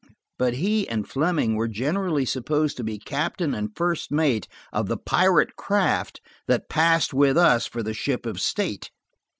But 0.39 0.55
he 0.55 0.89
and 0.89 1.07
Fleming 1.07 1.53
were 1.55 1.67
generally 1.67 2.25
supposed 2.25 2.75
to 2.77 2.83
be 2.83 2.97
captain 2.97 3.53
and 3.53 3.69
first 3.75 4.11
mate 4.11 4.47
of 4.73 4.87
the 4.87 4.97
pirate 4.97 5.55
craft 5.55 6.21
that 6.47 6.69
passed 6.69 7.13
with 7.13 7.37
us 7.37 7.67
for 7.67 7.83
the 7.83 7.93
ship 7.93 8.25
of 8.25 8.41
state. 8.41 8.89